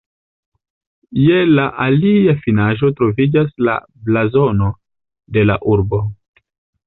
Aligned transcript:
Je 1.23 1.35
la 1.57 1.65
alia 1.83 2.33
finaĵo 2.45 2.89
troviĝas 3.01 3.53
la 3.67 3.77
blazono 4.07 4.71
de 5.37 5.47
la 5.51 5.59
urbo. 5.75 6.01